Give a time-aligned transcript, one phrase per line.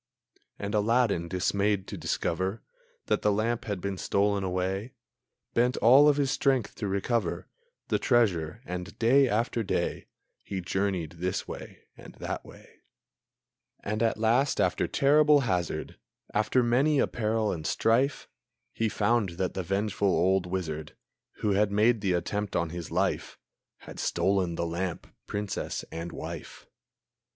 [0.57, 2.63] And Aladdin, dismayed to discover
[3.05, 4.95] That the lamp had been stolen away,
[5.53, 7.47] Bent all of his strength to recover
[7.89, 10.07] The treasure, and day after day,
[10.43, 12.81] He journeyed this way and that way;
[13.83, 15.99] And at last, after terrible hazard,
[16.33, 18.27] After many a peril and strife,
[18.73, 20.95] He found that the vengeful old wizard,
[21.41, 23.37] Who had made the attempt on his life,
[23.81, 26.65] Had stolen lamp, princess and wife.